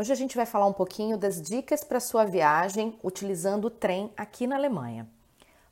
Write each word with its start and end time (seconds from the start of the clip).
Hoje 0.00 0.14
a 0.14 0.16
gente 0.16 0.34
vai 0.34 0.46
falar 0.46 0.64
um 0.64 0.72
pouquinho 0.72 1.18
das 1.18 1.42
dicas 1.42 1.84
para 1.84 2.00
sua 2.00 2.24
viagem 2.24 2.98
utilizando 3.04 3.66
o 3.66 3.70
trem 3.70 4.10
aqui 4.16 4.46
na 4.46 4.56
Alemanha. 4.56 5.06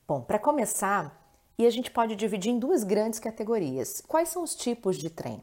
Bom, 0.06 0.20
para 0.20 0.38
começar, 0.38 1.18
e 1.56 1.66
a 1.66 1.70
gente 1.70 1.90
pode 1.90 2.14
dividir 2.14 2.50
em 2.50 2.58
duas 2.58 2.84
grandes 2.84 3.18
categorias. 3.18 4.02
Quais 4.06 4.28
são 4.28 4.42
os 4.42 4.54
tipos 4.54 4.98
de 4.98 5.08
trem? 5.08 5.42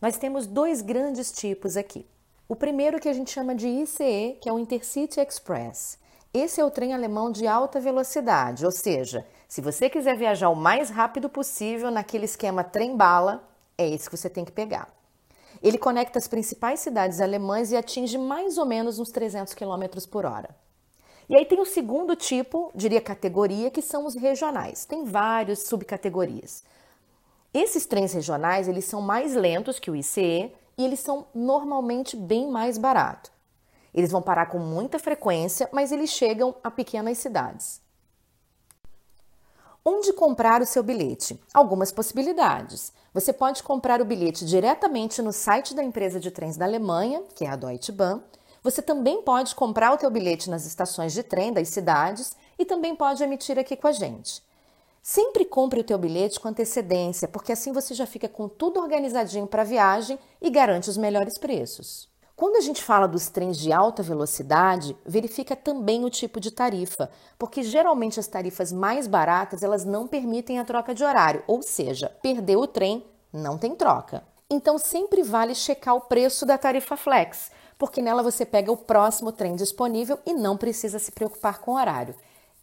Nós 0.00 0.16
temos 0.16 0.46
dois 0.46 0.80
grandes 0.80 1.30
tipos 1.30 1.76
aqui. 1.76 2.06
O 2.48 2.56
primeiro 2.56 2.98
que 2.98 3.08
a 3.10 3.12
gente 3.12 3.30
chama 3.30 3.54
de 3.54 3.68
ICE, 3.68 4.38
que 4.40 4.48
é 4.48 4.52
o 4.52 4.58
Intercity 4.58 5.20
Express. 5.20 5.98
Esse 6.32 6.58
é 6.58 6.64
o 6.64 6.70
trem 6.70 6.94
alemão 6.94 7.30
de 7.30 7.46
alta 7.46 7.78
velocidade, 7.78 8.64
ou 8.64 8.72
seja, 8.72 9.26
se 9.46 9.60
você 9.60 9.90
quiser 9.90 10.16
viajar 10.16 10.48
o 10.48 10.56
mais 10.56 10.88
rápido 10.88 11.28
possível 11.28 11.90
naquele 11.90 12.24
esquema 12.24 12.64
trem-bala, 12.64 13.46
é 13.76 13.86
esse 13.86 14.08
que 14.08 14.16
você 14.16 14.30
tem 14.30 14.42
que 14.42 14.52
pegar. 14.52 14.95
Ele 15.62 15.78
conecta 15.78 16.18
as 16.18 16.28
principais 16.28 16.80
cidades 16.80 17.20
alemãs 17.20 17.72
e 17.72 17.76
atinge 17.76 18.18
mais 18.18 18.58
ou 18.58 18.66
menos 18.66 18.98
uns 18.98 19.10
300 19.10 19.54
km 19.54 19.84
por 20.10 20.24
hora. 20.24 20.54
E 21.28 21.36
aí 21.36 21.44
tem 21.44 21.60
o 21.60 21.64
segundo 21.64 22.14
tipo, 22.14 22.70
diria 22.74 23.00
categoria, 23.00 23.70
que 23.70 23.82
são 23.82 24.06
os 24.06 24.14
regionais. 24.14 24.84
Tem 24.84 25.04
várias 25.04 25.64
subcategorias. 25.64 26.62
Esses 27.52 27.86
trens 27.86 28.12
regionais, 28.12 28.68
eles 28.68 28.84
são 28.84 29.00
mais 29.00 29.34
lentos 29.34 29.78
que 29.78 29.90
o 29.90 29.96
ICE 29.96 30.52
e 30.78 30.84
eles 30.84 31.00
são 31.00 31.26
normalmente 31.34 32.16
bem 32.16 32.48
mais 32.48 32.78
baratos. 32.78 33.32
Eles 33.94 34.10
vão 34.10 34.20
parar 34.20 34.46
com 34.46 34.58
muita 34.58 34.98
frequência, 34.98 35.68
mas 35.72 35.90
eles 35.90 36.10
chegam 36.10 36.54
a 36.62 36.70
pequenas 36.70 37.16
cidades. 37.16 37.80
Onde 39.88 40.12
comprar 40.12 40.60
o 40.60 40.66
seu 40.66 40.82
bilhete? 40.82 41.40
Algumas 41.54 41.92
possibilidades. 41.92 42.92
Você 43.14 43.32
pode 43.32 43.62
comprar 43.62 44.02
o 44.02 44.04
bilhete 44.04 44.44
diretamente 44.44 45.22
no 45.22 45.32
site 45.32 45.76
da 45.76 45.84
empresa 45.84 46.18
de 46.18 46.28
trens 46.28 46.56
da 46.56 46.64
Alemanha, 46.64 47.22
que 47.36 47.44
é 47.44 47.48
a 47.48 47.54
Deutsche 47.54 47.92
Bahn. 47.92 48.20
Você 48.64 48.82
também 48.82 49.22
pode 49.22 49.54
comprar 49.54 49.92
o 49.92 49.96
teu 49.96 50.10
bilhete 50.10 50.50
nas 50.50 50.66
estações 50.66 51.12
de 51.12 51.22
trem 51.22 51.52
das 51.52 51.68
cidades 51.68 52.36
e 52.58 52.64
também 52.64 52.96
pode 52.96 53.22
emitir 53.22 53.60
aqui 53.60 53.76
com 53.76 53.86
a 53.86 53.92
gente. 53.92 54.42
Sempre 55.00 55.44
compre 55.44 55.78
o 55.78 55.84
teu 55.84 55.98
bilhete 55.98 56.40
com 56.40 56.48
antecedência, 56.48 57.28
porque 57.28 57.52
assim 57.52 57.70
você 57.70 57.94
já 57.94 58.06
fica 58.06 58.28
com 58.28 58.48
tudo 58.48 58.80
organizadinho 58.80 59.46
para 59.46 59.62
a 59.62 59.64
viagem 59.64 60.18
e 60.42 60.50
garante 60.50 60.90
os 60.90 60.96
melhores 60.96 61.38
preços. 61.38 62.08
Quando 62.36 62.56
a 62.56 62.60
gente 62.60 62.82
fala 62.82 63.08
dos 63.08 63.30
trens 63.30 63.56
de 63.56 63.72
alta 63.72 64.02
velocidade, 64.02 64.94
verifica 65.06 65.56
também 65.56 66.04
o 66.04 66.10
tipo 66.10 66.38
de 66.38 66.50
tarifa, 66.50 67.10
porque 67.38 67.62
geralmente 67.62 68.20
as 68.20 68.26
tarifas 68.26 68.70
mais 68.70 69.06
baratas 69.06 69.62
elas 69.62 69.86
não 69.86 70.06
permitem 70.06 70.58
a 70.58 70.64
troca 70.64 70.94
de 70.94 71.02
horário, 71.02 71.42
ou 71.46 71.62
seja, 71.62 72.14
perdeu 72.20 72.60
o 72.60 72.66
trem, 72.66 73.06
não 73.32 73.56
tem 73.56 73.74
troca. 73.74 74.22
Então 74.50 74.76
sempre 74.76 75.22
vale 75.22 75.54
checar 75.54 75.96
o 75.96 76.02
preço 76.02 76.44
da 76.44 76.58
tarifa 76.58 76.94
flex, 76.94 77.50
porque 77.78 78.02
nela 78.02 78.22
você 78.22 78.44
pega 78.44 78.70
o 78.70 78.76
próximo 78.76 79.32
trem 79.32 79.56
disponível 79.56 80.18
e 80.26 80.34
não 80.34 80.58
precisa 80.58 80.98
se 80.98 81.12
preocupar 81.12 81.60
com 81.60 81.70
o 81.70 81.76
horário. 81.76 82.14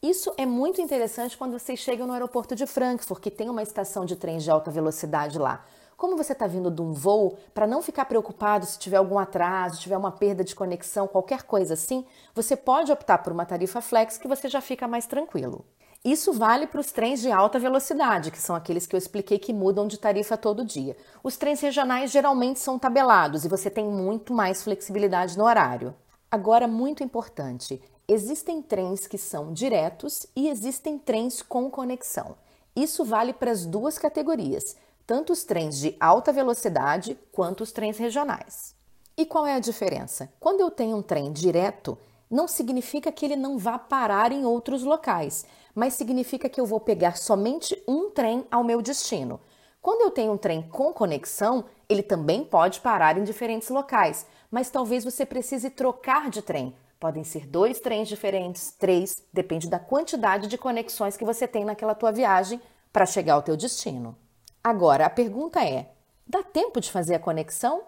Isso 0.04 0.32
é 0.38 0.46
muito 0.46 0.82
interessante 0.82 1.36
quando 1.36 1.58
vocês 1.58 1.80
chegam 1.80 2.06
no 2.06 2.14
aeroporto 2.14 2.56
de 2.56 2.68
Frankfurt, 2.68 3.20
que 3.20 3.32
tem 3.32 3.50
uma 3.50 3.64
estação 3.64 4.06
de 4.06 4.16
trens 4.16 4.44
de 4.44 4.52
alta 4.52 4.70
velocidade 4.70 5.40
lá. 5.40 5.66
Como 5.98 6.18
você 6.18 6.34
está 6.34 6.48
vindo 6.48 6.70
de 6.70 6.82
um 6.82 6.94
voo, 6.94 7.38
para 7.54 7.68
não 7.68 7.82
ficar 7.82 8.06
preocupado 8.06 8.66
se 8.66 8.80
tiver 8.80 8.98
algum 8.98 9.18
atraso, 9.20 9.80
tiver 9.80 9.98
uma 9.98 10.12
perda 10.12 10.44
de 10.44 10.56
conexão, 10.56 11.08
qualquer 11.08 11.44
coisa 11.44 11.74
assim, 11.74 12.06
você 12.34 12.56
pode 12.56 12.92
optar 12.92 13.20
por 13.20 13.32
uma 13.34 13.46
tarifa 13.46 13.82
flex 13.82 14.18
que 14.18 14.28
você 14.28 14.50
já 14.50 14.62
fica 14.62 14.88
mais 14.88 15.06
tranquilo. 15.06 15.66
Isso 16.04 16.34
vale 16.34 16.68
para 16.68 16.82
os 16.82 16.92
trens 16.92 17.22
de 17.22 17.32
alta 17.32 17.58
velocidade, 17.58 18.32
que 18.32 18.42
são 18.42 18.56
aqueles 18.56 18.86
que 18.86 18.96
eu 18.96 18.98
expliquei 18.98 19.40
que 19.40 19.54
mudam 19.54 19.88
de 19.88 19.98
tarifa 19.98 20.36
todo 20.36 20.66
dia. 20.66 20.98
Os 21.24 21.38
trens 21.38 21.62
regionais 21.62 22.12
geralmente 22.12 22.60
são 22.60 22.78
tabelados 22.78 23.46
e 23.46 23.50
você 23.50 23.70
tem 23.70 23.86
muito 23.86 24.34
mais 24.34 24.62
flexibilidade 24.62 25.38
no 25.38 25.46
horário. 25.46 25.96
Agora, 26.30 26.68
muito 26.68 27.04
importante, 27.04 27.80
Existem 28.06 28.62
trens 28.62 29.08
que 29.08 29.18
são 29.18 29.54
diretos 29.54 30.28
e 30.36 30.50
existem 30.50 31.00
trens 31.00 31.42
com 31.42 31.72
conexão. 31.72 32.36
Isso 32.76 33.06
vale 33.06 33.32
para 33.32 33.50
as 33.50 33.66
duas 33.66 33.98
categorias, 33.98 34.76
tanto 35.06 35.34
os 35.34 35.44
trens 35.44 35.78
de 35.78 35.96
alta 36.00 36.32
velocidade 36.32 37.18
quanto 37.32 37.62
os 37.62 37.72
trens 37.72 37.98
regionais. 37.98 38.76
E 39.18 39.26
qual 39.26 39.46
é 39.46 39.54
a 39.54 39.60
diferença? 39.60 40.32
Quando 40.40 40.62
eu 40.62 40.72
tenho 40.72 40.98
um 40.98 41.02
trem 41.02 41.32
direto, 41.32 41.98
não 42.30 42.48
significa 42.48 43.12
que 43.12 43.26
ele 43.26 43.36
não 43.36 43.58
vá 43.58 43.78
parar 43.78 44.32
em 44.32 44.46
outros 44.46 44.84
locais, 44.84 45.46
mas 45.76 45.94
significa 45.94 46.50
que 46.50 46.60
eu 46.60 46.66
vou 46.66 46.80
pegar 46.80 47.18
somente 47.18 47.82
um 47.88 48.10
trem 48.10 48.46
ao 48.50 48.64
meu 48.64 48.82
destino. 48.82 49.40
Quando 49.82 50.02
eu 50.02 50.12
tenho 50.12 50.32
um 50.32 50.38
trem 50.38 50.62
com 50.64 50.94
conexão, 50.94 51.66
ele 51.88 52.02
também 52.02 52.44
pode 52.44 52.80
parar 52.80 53.18
em 53.18 53.24
diferentes 53.24 53.70
locais, 53.70 54.26
mas 54.50 54.70
talvez 54.70 55.04
você 55.04 55.26
precise 55.26 55.70
trocar 55.70 56.30
de 56.30 56.42
trem, 56.42 56.74
Podem 57.04 57.26
ser 57.26 57.46
dois 57.46 57.82
trens 57.82 58.08
diferentes, 58.08 58.72
três, 58.80 59.22
depende 59.34 59.68
da 59.68 59.78
quantidade 59.78 60.48
de 60.48 60.58
conexões 60.58 61.18
que 61.18 61.26
você 61.26 61.46
tem 61.46 61.66
naquela 61.66 61.94
tua 61.94 62.14
viagem 62.14 62.62
para 62.94 63.06
chegar 63.06 63.34
ao 63.34 63.42
teu 63.42 63.58
destino. 63.58 64.16
Agora, 64.64 65.06
a 65.06 65.10
pergunta 65.10 65.64
é: 65.64 65.92
dá 66.26 66.42
tempo 66.42 66.80
de 66.80 66.90
fazer 66.90 67.16
a 67.16 67.20
conexão? 67.20 67.84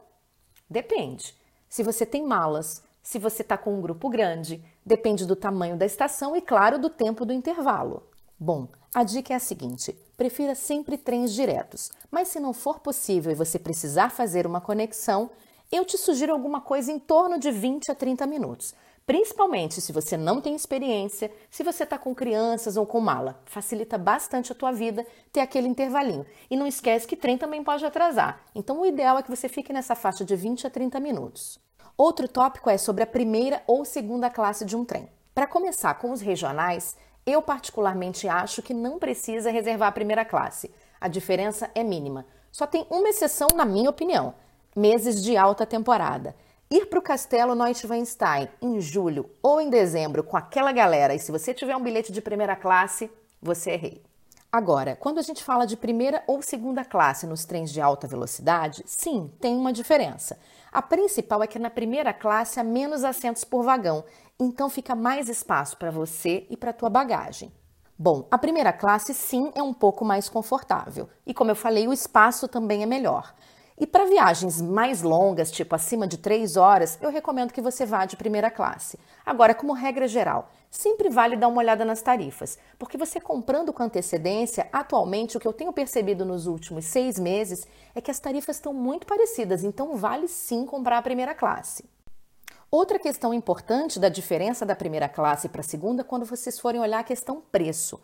Depende. 0.70 1.34
Se 1.70 1.84
você 1.84 2.06
tem 2.06 2.24
malas, 2.24 2.84
se 3.02 3.18
você 3.18 3.44
está 3.44 3.58
com 3.58 3.74
um 3.74 3.82
grupo 3.82 4.10
grande, 4.10 4.64
depende 4.86 5.26
do 5.26 5.36
tamanho 5.36 5.78
da 5.78 5.86
estação 5.86 6.36
e, 6.36 6.42
claro, 6.42 6.78
do 6.78 6.90
tempo 6.90 7.26
do 7.26 7.32
intervalo. 7.32 8.04
Bom, 8.38 8.68
a 8.94 9.04
dica 9.04 9.34
é 9.34 9.38
a 9.38 9.40
seguinte: 9.40 9.94
prefira 10.18 10.54
sempre 10.54 10.98
trens 10.98 11.34
diretos, 11.34 11.92
mas 12.12 12.28
se 12.28 12.40
não 12.40 12.52
for 12.52 12.80
possível 12.80 13.32
e 13.32 13.36
você 13.36 13.58
precisar 13.58 14.10
fazer 14.10 14.46
uma 14.46 14.60
conexão, 14.60 15.30
eu 15.72 15.86
te 15.86 15.98
sugiro 15.98 16.34
alguma 16.34 16.60
coisa 16.62 16.92
em 16.92 17.00
torno 17.00 17.40
de 17.40 17.52
20 17.52 17.92
a 17.92 17.96
30 17.96 18.28
minutos. 18.28 18.74
Principalmente 19.06 19.82
se 19.82 19.92
você 19.92 20.18
não 20.18 20.42
tem 20.42 20.56
experiência, 20.56 21.32
se 21.52 21.64
você 21.64 21.84
está 21.84 21.96
com 21.96 22.16
crianças 22.16 22.76
ou 22.76 22.88
com 22.88 23.00
mala. 23.00 23.40
Facilita 23.46 24.00
bastante 24.00 24.52
a 24.52 24.56
tua 24.56 24.72
vida 24.72 25.06
ter 25.32 25.42
aquele 25.42 25.68
intervalinho. 25.68 26.26
E 26.50 26.58
não 26.58 26.66
esquece 26.66 27.06
que 27.06 27.16
trem 27.16 27.38
também 27.38 27.64
pode 27.64 27.86
atrasar. 27.86 28.42
Então 28.56 28.82
o 28.82 28.86
ideal 28.86 29.20
é 29.20 29.22
que 29.22 29.30
você 29.30 29.48
fique 29.48 29.72
nessa 29.72 29.94
faixa 29.94 30.26
de 30.26 30.36
20 30.36 30.66
a 30.66 30.72
30 30.72 31.00
minutos. 31.00 31.60
Outro 31.96 32.28
tópico 32.28 32.68
é 32.68 32.80
sobre 32.80 33.04
a 33.04 33.08
primeira 33.08 33.62
ou 33.68 33.86
segunda 33.86 34.28
classe 34.28 34.66
de 34.66 34.76
um 34.76 34.84
trem. 34.84 35.08
Para 35.36 35.46
começar 35.46 35.94
com 35.96 36.12
os 36.12 36.20
regionais, 36.20 36.98
eu 37.28 37.44
particularmente 37.44 38.28
acho 38.28 38.64
que 38.64 38.74
não 38.74 38.98
precisa 38.98 39.52
reservar 39.52 39.90
a 39.90 39.92
primeira 39.92 40.26
classe. 40.26 40.74
A 41.00 41.08
diferença 41.08 41.70
é 41.76 41.84
mínima. 41.84 42.26
Só 42.52 42.66
tem 42.66 42.88
uma 42.90 43.10
exceção, 43.10 43.50
na 43.56 43.66
minha 43.66 43.90
opinião: 43.90 44.34
meses 44.76 45.24
de 45.24 45.38
alta 45.38 45.64
temporada. 45.64 46.36
Ir 46.76 46.88
para 46.88 47.00
o 47.00 47.02
Castelo 47.02 47.56
Neuschwanstein 47.56 48.50
em 48.62 48.82
julho 48.82 49.32
ou 49.42 49.62
em 49.62 49.70
dezembro 49.70 50.22
com 50.22 50.36
aquela 50.36 50.74
galera 50.74 51.16
e 51.16 51.20
se 51.20 51.32
você 51.32 51.54
tiver 51.54 51.74
um 51.74 51.82
bilhete 51.82 52.12
de 52.12 52.22
primeira 52.22 52.54
classe, 52.54 53.10
você 53.42 53.72
é 53.72 53.76
rei. 53.78 54.04
Agora, 54.52 54.94
quando 54.94 55.18
a 55.18 55.22
gente 55.22 55.42
fala 55.42 55.66
de 55.66 55.78
primeira 55.78 56.22
ou 56.28 56.42
segunda 56.42 56.84
classe 56.84 57.26
nos 57.26 57.46
trens 57.46 57.72
de 57.72 57.80
alta 57.80 58.10
velocidade, 58.10 58.84
sim, 58.86 59.32
tem 59.40 59.56
uma 59.56 59.72
diferença. 59.72 60.38
A 60.70 60.82
principal 60.82 61.42
é 61.42 61.48
que 61.48 61.58
na 61.58 61.70
primeira 61.70 62.12
classe 62.12 62.60
há 62.60 62.64
menos 62.64 63.06
assentos 63.06 63.46
por 63.46 63.64
vagão, 63.64 64.04
então 64.38 64.70
fica 64.70 64.94
mais 64.94 65.30
espaço 65.30 65.78
para 65.78 65.92
você 65.92 66.46
e 66.50 66.58
para 66.58 66.72
a 66.72 66.74
tua 66.74 66.90
bagagem. 66.90 67.54
Bom, 67.98 68.28
a 68.30 68.38
primeira 68.38 68.74
classe 68.74 69.14
sim 69.14 69.50
é 69.56 69.64
um 69.64 69.74
pouco 69.74 70.04
mais 70.04 70.28
confortável 70.28 71.08
e, 71.26 71.34
como 71.34 71.52
eu 71.52 71.56
falei, 71.56 71.88
o 71.88 71.94
espaço 71.94 72.50
também 72.50 72.84
é 72.84 72.86
melhor. 72.86 73.34
E 73.78 73.86
para 73.86 74.06
viagens 74.06 74.62
mais 74.62 75.02
longas, 75.02 75.52
tipo 75.52 75.76
acima 75.76 76.08
de 76.08 76.18
3 76.18 76.56
horas, 76.56 76.98
eu 77.02 77.10
recomendo 77.10 77.52
que 77.52 77.62
você 77.62 77.86
vá 77.86 78.06
de 78.06 78.16
primeira 78.16 78.50
classe. 78.50 78.98
Agora, 79.26 79.54
como 79.54 79.74
regra 79.74 80.08
geral, 80.08 80.50
sempre 80.72 81.10
vale 81.10 81.36
dar 81.36 81.50
uma 81.50 81.60
olhada 81.60 81.84
nas 81.84 82.02
tarifas, 82.02 82.58
porque 82.80 82.98
você 82.98 83.20
comprando 83.20 83.74
com 83.74 83.84
antecedência, 83.84 84.70
atualmente 84.72 85.36
o 85.36 85.42
que 85.42 85.48
eu 85.48 85.52
tenho 85.52 85.74
percebido 85.74 86.24
nos 86.24 86.48
últimos 86.48 86.86
seis 86.86 87.20
meses 87.20 87.68
é 87.94 88.00
que 88.00 88.10
as 88.10 88.20
tarifas 88.20 88.56
estão 88.56 88.74
muito 88.74 89.06
parecidas, 89.06 89.62
então 89.62 89.98
vale 89.98 90.30
sim 90.30 90.66
comprar 90.66 91.00
a 91.00 91.02
primeira 91.02 91.36
classe. 91.36 91.84
Outra 92.72 92.98
questão 92.98 93.34
importante 93.34 94.00
da 94.00 94.08
diferença 94.08 94.66
da 94.66 94.76
primeira 94.76 95.10
classe 95.10 95.50
para 95.50 95.60
a 95.60 95.66
segunda, 95.66 96.02
quando 96.02 96.26
vocês 96.26 96.58
forem 96.58 96.80
olhar 96.80 97.00
a 97.00 97.04
questão 97.04 97.42
preço. 97.52 98.00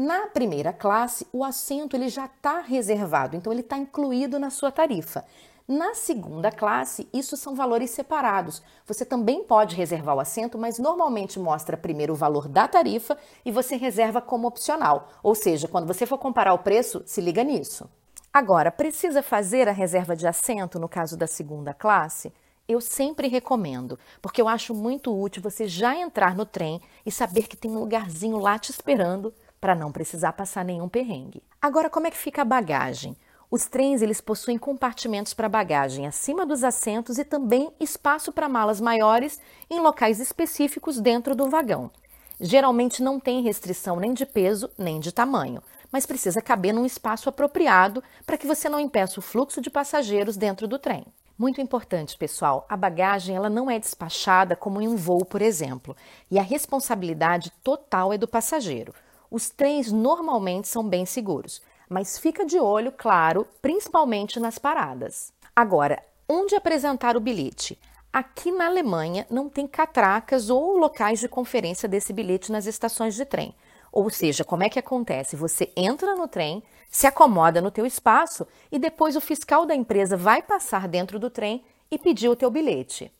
Na 0.00 0.28
primeira 0.28 0.72
classe, 0.72 1.26
o 1.32 1.42
assento 1.42 1.96
ele 1.96 2.08
já 2.08 2.26
está 2.26 2.60
reservado, 2.60 3.34
então 3.34 3.52
ele 3.52 3.62
está 3.62 3.76
incluído 3.76 4.38
na 4.38 4.48
sua 4.48 4.70
tarifa. 4.70 5.24
Na 5.66 5.92
segunda 5.92 6.52
classe, 6.52 7.08
isso 7.12 7.36
são 7.36 7.56
valores 7.56 7.90
separados. 7.90 8.62
Você 8.86 9.04
também 9.04 9.42
pode 9.42 9.74
reservar 9.74 10.14
o 10.14 10.20
assento, 10.20 10.56
mas 10.56 10.78
normalmente 10.78 11.40
mostra 11.40 11.76
primeiro 11.76 12.12
o 12.12 12.16
valor 12.16 12.46
da 12.46 12.68
tarifa 12.68 13.18
e 13.44 13.50
você 13.50 13.74
reserva 13.74 14.20
como 14.22 14.46
opcional. 14.46 15.08
Ou 15.20 15.34
seja, 15.34 15.66
quando 15.66 15.88
você 15.88 16.06
for 16.06 16.16
comparar 16.16 16.54
o 16.54 16.60
preço, 16.60 17.02
se 17.04 17.20
liga 17.20 17.42
nisso. 17.42 17.90
Agora, 18.32 18.70
precisa 18.70 19.20
fazer 19.20 19.68
a 19.68 19.72
reserva 19.72 20.14
de 20.14 20.28
assento 20.28 20.78
no 20.78 20.88
caso 20.88 21.16
da 21.16 21.26
segunda 21.26 21.74
classe? 21.74 22.32
Eu 22.68 22.80
sempre 22.80 23.26
recomendo, 23.26 23.98
porque 24.22 24.40
eu 24.40 24.46
acho 24.46 24.72
muito 24.72 25.12
útil 25.20 25.42
você 25.42 25.66
já 25.66 25.96
entrar 25.96 26.36
no 26.36 26.46
trem 26.46 26.80
e 27.04 27.10
saber 27.10 27.48
que 27.48 27.56
tem 27.56 27.68
um 27.68 27.80
lugarzinho 27.80 28.38
lá 28.38 28.60
te 28.60 28.70
esperando 28.70 29.34
para 29.60 29.74
não 29.74 29.92
precisar 29.92 30.32
passar 30.32 30.64
nenhum 30.64 30.88
perrengue. 30.88 31.42
Agora, 31.60 31.90
como 31.90 32.06
é 32.06 32.10
que 32.10 32.16
fica 32.16 32.42
a 32.42 32.44
bagagem? 32.44 33.16
Os 33.50 33.64
trens 33.66 34.02
eles 34.02 34.20
possuem 34.20 34.58
compartimentos 34.58 35.32
para 35.32 35.48
bagagem 35.48 36.06
acima 36.06 36.44
dos 36.44 36.62
assentos 36.62 37.16
e 37.16 37.24
também 37.24 37.72
espaço 37.80 38.30
para 38.30 38.48
malas 38.48 38.80
maiores 38.80 39.40
em 39.70 39.80
locais 39.80 40.20
específicos 40.20 41.00
dentro 41.00 41.34
do 41.34 41.48
vagão. 41.48 41.90
Geralmente 42.38 43.02
não 43.02 43.18
tem 43.18 43.42
restrição 43.42 43.96
nem 43.96 44.12
de 44.12 44.26
peso 44.26 44.70
nem 44.76 45.00
de 45.00 45.10
tamanho, 45.10 45.62
mas 45.90 46.04
precisa 46.04 46.42
caber 46.42 46.74
num 46.74 46.84
espaço 46.84 47.28
apropriado 47.28 48.02
para 48.26 48.36
que 48.36 48.46
você 48.46 48.68
não 48.68 48.78
impeça 48.78 49.18
o 49.18 49.22
fluxo 49.22 49.60
de 49.60 49.70
passageiros 49.70 50.36
dentro 50.36 50.68
do 50.68 50.78
trem. 50.78 51.06
Muito 51.38 51.60
importante, 51.60 52.18
pessoal, 52.18 52.66
a 52.68 52.76
bagagem 52.76 53.34
ela 53.34 53.48
não 53.48 53.70
é 53.70 53.78
despachada 53.78 54.56
como 54.56 54.80
em 54.82 54.88
um 54.88 54.96
voo, 54.96 55.24
por 55.24 55.40
exemplo, 55.40 55.96
e 56.30 56.38
a 56.38 56.42
responsabilidade 56.42 57.50
total 57.62 58.12
é 58.12 58.18
do 58.18 58.28
passageiro. 58.28 58.92
Os 59.30 59.50
trens 59.50 59.92
normalmente 59.92 60.68
são 60.68 60.82
bem 60.82 61.04
seguros, 61.04 61.60
mas 61.88 62.18
fica 62.18 62.44
de 62.44 62.58
olho, 62.58 62.92
claro, 62.92 63.46
principalmente 63.60 64.40
nas 64.40 64.58
paradas. 64.58 65.32
Agora, 65.54 66.02
onde 66.28 66.54
apresentar 66.54 67.16
o 67.16 67.20
bilhete? 67.20 67.78
Aqui 68.10 68.50
na 68.50 68.66
Alemanha 68.66 69.26
não 69.30 69.48
tem 69.48 69.66
catracas 69.66 70.48
ou 70.48 70.78
locais 70.78 71.20
de 71.20 71.28
conferência 71.28 71.88
desse 71.88 72.12
bilhete 72.12 72.50
nas 72.50 72.66
estações 72.66 73.14
de 73.14 73.24
trem. 73.24 73.54
Ou 73.92 74.08
seja, 74.08 74.44
como 74.44 74.62
é 74.62 74.68
que 74.68 74.78
acontece? 74.78 75.36
Você 75.36 75.70
entra 75.76 76.14
no 76.14 76.26
trem, 76.26 76.62
se 76.90 77.06
acomoda 77.06 77.60
no 77.60 77.70
teu 77.70 77.84
espaço 77.84 78.46
e 78.72 78.78
depois 78.78 79.14
o 79.14 79.20
fiscal 79.20 79.66
da 79.66 79.74
empresa 79.74 80.16
vai 80.16 80.42
passar 80.42 80.88
dentro 80.88 81.18
do 81.18 81.28
trem 81.28 81.64
e 81.90 81.98
pedir 81.98 82.28
o 82.28 82.36
teu 82.36 82.50
bilhete. 82.50 83.12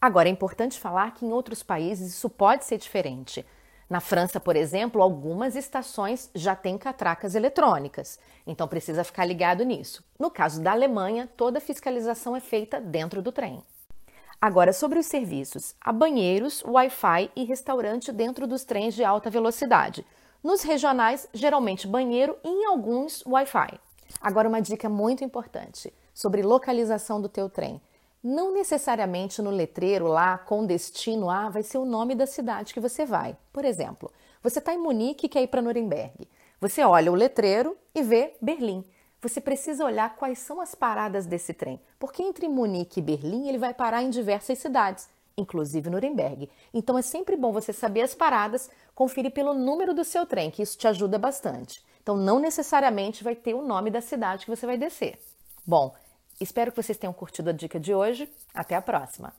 Agora 0.00 0.28
é 0.28 0.32
importante 0.32 0.78
falar 0.78 1.14
que 1.14 1.24
em 1.24 1.32
outros 1.32 1.62
países 1.62 2.14
isso 2.14 2.30
pode 2.30 2.64
ser 2.64 2.78
diferente. 2.78 3.44
Na 3.90 3.98
França, 3.98 4.38
por 4.38 4.54
exemplo, 4.54 5.02
algumas 5.02 5.56
estações 5.56 6.30
já 6.32 6.54
têm 6.54 6.78
catracas 6.78 7.34
eletrônicas, 7.34 8.20
então 8.46 8.68
precisa 8.68 9.02
ficar 9.02 9.24
ligado 9.24 9.64
nisso. 9.64 10.04
No 10.16 10.30
caso 10.30 10.62
da 10.62 10.70
Alemanha, 10.70 11.28
toda 11.36 11.58
a 11.58 11.60
fiscalização 11.60 12.36
é 12.36 12.40
feita 12.40 12.80
dentro 12.80 13.20
do 13.20 13.32
trem. 13.32 13.60
Agora, 14.40 14.72
sobre 14.72 15.00
os 15.00 15.06
serviços: 15.06 15.74
há 15.80 15.92
banheiros, 15.92 16.62
Wi-Fi 16.62 17.32
e 17.34 17.42
restaurante 17.42 18.12
dentro 18.12 18.46
dos 18.46 18.62
trens 18.62 18.94
de 18.94 19.02
alta 19.02 19.28
velocidade. 19.28 20.06
Nos 20.40 20.62
regionais, 20.62 21.28
geralmente 21.34 21.88
banheiro 21.88 22.38
e 22.44 22.48
em 22.48 22.66
alguns 22.66 23.26
Wi-Fi. 23.26 23.80
Agora, 24.20 24.48
uma 24.48 24.62
dica 24.62 24.88
muito 24.88 25.24
importante 25.24 25.92
sobre 26.14 26.42
localização 26.42 27.20
do 27.20 27.28
teu 27.28 27.50
trem. 27.50 27.80
Não 28.22 28.52
necessariamente 28.52 29.40
no 29.40 29.50
letreiro 29.50 30.06
lá 30.06 30.36
com 30.36 30.66
destino 30.66 31.30
A 31.30 31.48
vai 31.48 31.62
ser 31.62 31.78
o 31.78 31.86
nome 31.86 32.14
da 32.14 32.26
cidade 32.26 32.74
que 32.74 32.80
você 32.80 33.06
vai. 33.06 33.34
Por 33.50 33.64
exemplo, 33.64 34.12
você 34.42 34.58
está 34.58 34.74
em 34.74 34.78
Munique 34.78 35.24
e 35.24 35.28
quer 35.28 35.42
ir 35.42 35.46
para 35.46 35.62
Nuremberg. 35.62 36.28
Você 36.60 36.84
olha 36.84 37.10
o 37.10 37.14
letreiro 37.14 37.78
e 37.94 38.02
vê 38.02 38.34
Berlim. 38.38 38.84
Você 39.22 39.40
precisa 39.40 39.86
olhar 39.86 40.16
quais 40.16 40.38
são 40.38 40.60
as 40.60 40.74
paradas 40.74 41.24
desse 41.24 41.54
trem, 41.54 41.80
porque 41.98 42.22
entre 42.22 42.46
Munique 42.46 43.00
e 43.00 43.02
Berlim 43.02 43.48
ele 43.48 43.56
vai 43.56 43.72
parar 43.72 44.02
em 44.02 44.10
diversas 44.10 44.58
cidades, 44.58 45.08
inclusive 45.34 45.88
Nuremberg. 45.88 46.50
Então 46.74 46.98
é 46.98 47.02
sempre 47.02 47.36
bom 47.36 47.52
você 47.52 47.72
saber 47.72 48.02
as 48.02 48.14
paradas, 48.14 48.68
conferir 48.94 49.30
pelo 49.30 49.54
número 49.54 49.94
do 49.94 50.04
seu 50.04 50.26
trem, 50.26 50.50
que 50.50 50.62
isso 50.62 50.76
te 50.76 50.86
ajuda 50.86 51.18
bastante. 51.18 51.82
Então 52.02 52.18
não 52.18 52.38
necessariamente 52.38 53.24
vai 53.24 53.34
ter 53.34 53.54
o 53.54 53.62
nome 53.62 53.90
da 53.90 54.02
cidade 54.02 54.44
que 54.44 54.50
você 54.54 54.66
vai 54.66 54.76
descer. 54.76 55.18
Bom, 55.66 55.94
Espero 56.40 56.72
que 56.72 56.82
vocês 56.82 56.96
tenham 56.96 57.12
curtido 57.12 57.50
a 57.50 57.52
dica 57.52 57.78
de 57.78 57.94
hoje. 57.94 58.26
Até 58.54 58.74
a 58.74 58.80
próxima! 58.80 59.34